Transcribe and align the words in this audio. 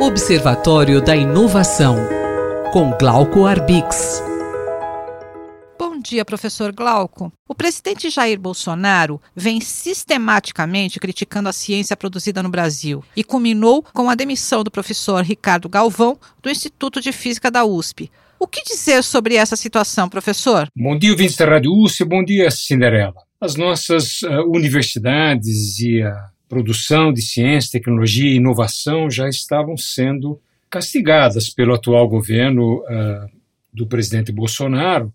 Observatório 0.00 1.02
da 1.02 1.16
Inovação, 1.16 1.96
com 2.72 2.96
Glauco 2.96 3.46
Arbix. 3.46 4.22
Bom 5.76 5.98
dia, 5.98 6.24
professor 6.24 6.70
Glauco. 6.70 7.32
O 7.48 7.54
presidente 7.54 8.08
Jair 8.08 8.38
Bolsonaro 8.38 9.20
vem 9.34 9.60
sistematicamente 9.60 11.00
criticando 11.00 11.48
a 11.48 11.52
ciência 11.52 11.96
produzida 11.96 12.44
no 12.44 12.48
Brasil 12.48 13.02
e 13.16 13.24
culminou 13.24 13.82
com 13.92 14.08
a 14.08 14.14
demissão 14.14 14.62
do 14.62 14.70
professor 14.70 15.24
Ricardo 15.24 15.68
Galvão 15.68 16.16
do 16.40 16.48
Instituto 16.48 17.00
de 17.00 17.10
Física 17.10 17.50
da 17.50 17.64
USP. 17.64 18.08
O 18.38 18.46
que 18.46 18.62
dizer 18.62 19.02
sobre 19.02 19.34
essa 19.34 19.56
situação, 19.56 20.08
professor? 20.08 20.68
Bom 20.76 20.96
dia, 20.96 21.10
ouvintes 21.10 21.36
da 21.36 21.44
Rádio 21.44 21.72
USP. 21.72 22.04
Bom 22.04 22.24
dia, 22.24 22.48
Cinderela. 22.52 23.14
As 23.40 23.56
nossas 23.56 24.22
uh, 24.22 24.48
universidades 24.48 25.80
e 25.80 26.02
a 26.02 26.30
produção 26.48 27.12
de 27.12 27.20
ciência, 27.20 27.72
tecnologia 27.72 28.30
e 28.30 28.36
inovação 28.36 29.10
já 29.10 29.28
estavam 29.28 29.76
sendo 29.76 30.40
castigadas 30.70 31.50
pelo 31.50 31.74
atual 31.74 32.08
governo 32.08 32.78
uh, 32.80 33.30
do 33.72 33.86
presidente 33.86 34.32
Bolsonaro, 34.32 35.12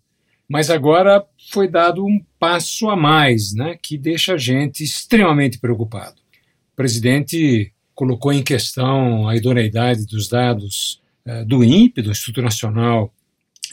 mas 0.48 0.70
agora 0.70 1.26
foi 1.52 1.68
dado 1.68 2.06
um 2.06 2.24
passo 2.40 2.90
a 2.90 2.96
mais, 2.96 3.54
né, 3.54 3.78
que 3.82 3.98
deixa 3.98 4.34
a 4.34 4.38
gente 4.38 4.84
extremamente 4.84 5.58
preocupado. 5.60 6.16
O 6.74 6.76
presidente 6.76 7.72
colocou 7.96 8.32
em 8.32 8.44
questão 8.44 9.28
a 9.28 9.36
idoneidade 9.36 10.06
dos 10.06 10.28
dados 10.28 11.02
uh, 11.26 11.46
do 11.46 11.64
INPE, 11.64 12.02
do 12.02 12.12
Instituto 12.12 12.42
Nacional 12.42 13.14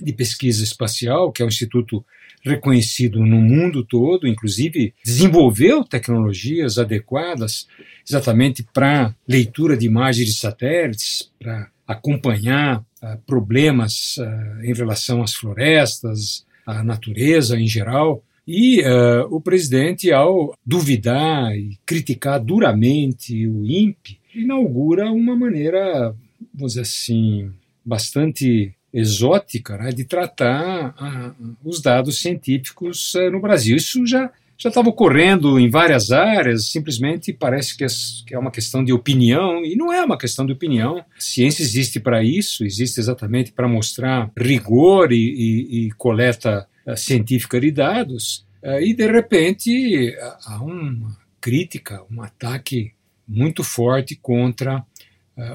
de 0.01 0.13
Pesquisa 0.13 0.65
Espacial, 0.65 1.30
que 1.33 1.43
é 1.43 1.45
um 1.45 1.49
instituto 1.49 2.05
reconhecido 2.43 3.21
no 3.25 3.41
mundo 3.41 3.85
todo, 3.85 4.27
inclusive 4.27 4.95
desenvolveu 5.05 5.85
tecnologias 5.85 6.79
adequadas 6.79 7.66
exatamente 8.09 8.63
para 8.73 9.15
leitura 9.29 9.77
de 9.77 9.87
imagens 9.87 10.27
de 10.27 10.35
satélites, 10.35 11.30
para 11.39 11.71
acompanhar 11.87 12.80
uh, 13.03 13.19
problemas 13.27 14.16
uh, 14.18 14.65
em 14.65 14.73
relação 14.73 15.23
às 15.23 15.35
florestas, 15.35 16.46
à 16.66 16.83
natureza 16.83 17.59
em 17.59 17.66
geral. 17.66 18.24
E 18.46 18.80
uh, 18.80 19.27
o 19.30 19.41
presidente, 19.41 20.11
ao 20.11 20.57
duvidar 20.65 21.55
e 21.55 21.79
criticar 21.85 22.43
duramente 22.43 23.46
o 23.46 23.65
INPE, 23.65 24.18
inaugura 24.35 25.11
uma 25.11 25.37
maneira, 25.37 26.15
vamos 26.55 26.73
dizer 26.73 26.83
assim, 26.83 27.51
bastante 27.85 28.73
exótica 28.93 29.77
né, 29.77 29.91
de 29.91 30.05
tratar 30.05 30.95
a, 30.99 31.33
os 31.65 31.80
dados 31.80 32.21
científicos 32.21 33.15
uh, 33.15 33.30
no 33.30 33.41
Brasil. 33.41 33.77
Isso 33.77 34.07
já 34.07 34.30
já 34.63 34.69
estava 34.69 34.91
ocorrendo 34.91 35.59
em 35.59 35.71
várias 35.71 36.10
áreas, 36.10 36.69
simplesmente 36.69 37.33
parece 37.33 37.74
que 37.74 38.35
é 38.35 38.38
uma 38.38 38.51
questão 38.51 38.85
de 38.85 38.93
opinião, 38.93 39.65
e 39.65 39.74
não 39.74 39.91
é 39.91 40.05
uma 40.05 40.18
questão 40.18 40.45
de 40.45 40.52
opinião. 40.52 41.02
Ciência 41.18 41.63
existe 41.63 41.99
para 41.99 42.23
isso, 42.23 42.63
existe 42.63 43.01
exatamente 43.01 43.52
para 43.52 43.66
mostrar 43.66 44.30
rigor 44.37 45.13
e, 45.13 45.16
e, 45.16 45.87
e 45.87 45.91
coleta 45.93 46.68
uh, 46.87 46.95
científica 46.95 47.59
de 47.59 47.71
dados, 47.71 48.46
uh, 48.63 48.79
e 48.83 48.93
de 48.93 49.11
repente 49.11 50.15
há 50.45 50.63
uma 50.63 51.16
crítica, 51.41 52.02
um 52.11 52.21
ataque 52.21 52.93
muito 53.27 53.65
forte 53.65 54.15
contra 54.15 54.85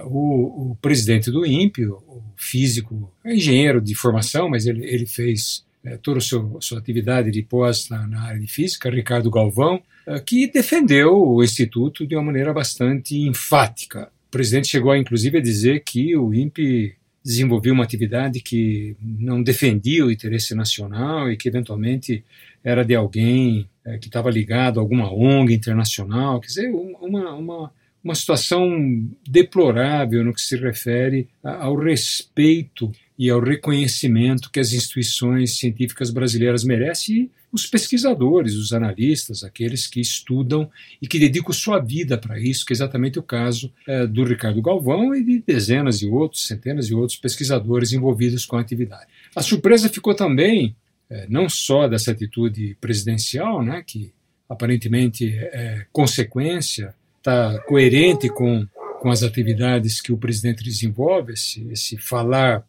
o, 0.06 0.72
o, 0.72 0.78
presidente 0.82 1.30
do 1.30 1.46
INPE, 1.46 1.86
o 1.86 2.24
físico, 2.36 3.12
é 3.24 3.36
engenheiro 3.36 3.82
de 3.82 3.94
formação, 3.94 4.50
mas 4.50 4.66
ele, 4.66 4.86
ele 4.86 5.06
fez 5.06 5.66
é, 5.84 5.98
toda 5.98 6.18
a 6.18 6.22
sua, 6.22 6.58
sua, 6.60 6.80
atividade 6.80 7.30
de 7.30 7.44
pós 7.44 7.90
na, 7.90 8.08
na, 8.08 8.22
área 8.24 8.40
de 8.40 8.48
física, 8.48 8.90
Ricardo 8.90 9.30
Galvão, 9.30 9.82
uh, 10.08 10.24
que 10.26 10.52
defendeu 10.52 11.16
o 11.16 11.44
Instituto 11.44 12.08
de 12.08 12.16
uma 12.16 12.24
maneira 12.24 12.52
bastante 12.52 13.16
enfática. 13.18 14.10
O 14.28 14.32
presidente 14.32 14.68
chegou, 14.68 14.96
inclusive, 14.96 15.38
a 15.38 15.42
dizer 15.42 15.84
que 15.84 16.16
o 16.18 16.34
INPE 16.34 16.96
desenvolveu 17.24 17.74
uma 17.74 17.84
atividade 17.84 18.40
que 18.40 18.96
não 19.02 19.42
defendia 19.42 20.06
o 20.06 20.12
interesse 20.12 20.56
nacional 20.56 21.32
e 21.32 21.38
que, 21.38 21.48
eventualmente, 21.48 22.24
era 22.64 22.84
de 22.84 22.96
alguém 22.96 23.70
é, 23.86 23.98
que 23.98 24.08
estava 24.08 24.30
ligado 24.30 24.80
a 24.80 24.84
alguma 24.84 25.12
ONG 25.14 25.54
internacional, 25.54 26.40
quer 26.40 26.48
dizer, 26.48 26.70
uma, 26.70 27.34
uma 27.36 27.72
uma 28.06 28.14
situação 28.14 29.04
deplorável 29.28 30.24
no 30.24 30.32
que 30.32 30.40
se 30.40 30.56
refere 30.56 31.28
ao 31.44 31.76
respeito 31.76 32.92
e 33.18 33.32
ao 33.32 33.40
reconhecimento 33.40 34.52
que 34.52 34.60
as 34.60 34.74
instituições 34.74 35.58
científicas 35.58 36.12
brasileiras 36.12 36.64
merecem 36.64 37.16
e 37.16 37.32
os 37.52 37.66
pesquisadores, 37.66 38.54
os 38.54 38.74
analistas, 38.74 39.44
aqueles 39.44 39.88
que 39.88 40.00
estudam 40.00 40.70
e 41.02 41.08
que 41.08 41.18
dedicam 41.18 41.52
sua 41.52 41.80
vida 41.80 42.16
para 42.16 42.40
isso, 42.40 42.64
que 42.64 42.74
é 42.74 42.76
exatamente 42.76 43.18
o 43.18 43.24
caso 43.24 43.74
é, 43.88 44.06
do 44.06 44.24
Ricardo 44.24 44.62
Galvão 44.62 45.16
e 45.16 45.24
de 45.24 45.40
dezenas 45.40 45.98
de 45.98 46.08
outros, 46.08 46.46
centenas 46.46 46.88
de 46.88 46.94
outros 46.94 47.18
pesquisadores 47.18 47.92
envolvidos 47.92 48.46
com 48.46 48.58
a 48.58 48.62
atividade. 48.62 49.08
A 49.36 49.42
surpresa 49.42 49.90
ficou 49.90 50.14
também 50.14 50.76
é, 51.10 51.26
não 51.28 51.50
só 51.50 51.88
dessa 51.88 52.12
atitude 52.12 52.78
presidencial, 52.80 53.64
né, 53.64 53.84
que 53.88 54.12
aparentemente 54.48 55.34
é 55.36 55.88
consequência 55.92 56.94
está 57.26 57.60
coerente 57.62 58.30
com, 58.30 58.68
com 59.00 59.10
as 59.10 59.24
atividades 59.24 60.00
que 60.00 60.14
o 60.14 60.18
presidente 60.18 60.64
desenvolve, 60.64 61.34
esse, 61.34 61.68
esse 61.72 61.98
falar 61.98 62.64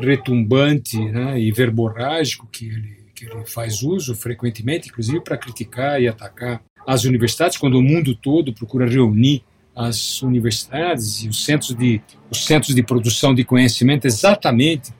retumbante 0.00 0.98
né, 0.98 1.40
e 1.40 1.52
verborrágico 1.52 2.48
que 2.50 2.66
ele, 2.66 2.96
que 3.14 3.24
ele 3.24 3.46
faz 3.46 3.82
uso 3.82 4.14
frequentemente, 4.14 4.88
inclusive 4.88 5.20
para 5.20 5.38
criticar 5.38 6.02
e 6.02 6.08
atacar 6.08 6.60
as 6.86 7.04
universidades, 7.04 7.56
quando 7.56 7.78
o 7.78 7.82
mundo 7.82 8.14
todo 8.16 8.52
procura 8.52 8.88
reunir 8.88 9.44
as 9.76 10.22
universidades 10.22 11.22
e 11.22 11.28
os 11.28 11.44
centros 11.44 11.74
de, 11.74 12.00
os 12.30 12.44
centros 12.44 12.74
de 12.74 12.82
produção 12.82 13.32
de 13.32 13.44
conhecimento 13.44 14.06
exatamente 14.06 14.92